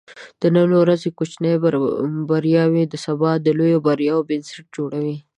[0.41, 1.53] د نن ورځې کوچني
[2.29, 5.17] بریاوې د سبا د لویو بریاوو بنسټ جوړوي.